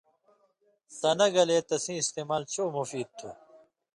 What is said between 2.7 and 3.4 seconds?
مفید تُھو۔